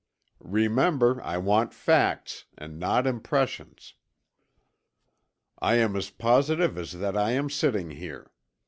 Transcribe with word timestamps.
"Remember 0.43 1.21
I 1.21 1.37
want 1.37 1.75
facts, 1.75 2.45
and 2.57 2.79
not 2.79 3.05
impressions." 3.05 3.93
"I 5.59 5.75
am 5.75 5.95
as 5.95 6.09
positive 6.09 6.75
as 6.75 6.93
that 6.93 7.15
I 7.15 7.33
am 7.33 7.51
sitting 7.51 7.91
here. 7.91 8.31